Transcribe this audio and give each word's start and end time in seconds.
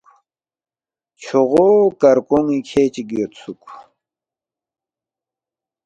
چھوغو 1.21 1.67
کرکون٘ی 1.99 2.59
کھے 2.67 2.83
چِک 2.93 3.09
یودسُوک 3.15 3.63